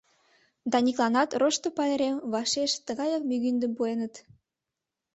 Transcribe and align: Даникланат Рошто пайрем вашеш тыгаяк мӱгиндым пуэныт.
Даникланат 0.71 1.29
Рошто 1.39 1.67
пайрем 1.77 2.17
вашеш 2.31 2.71
тыгаяк 2.85 3.23
мӱгиндым 3.29 3.71
пуэныт. 3.77 4.13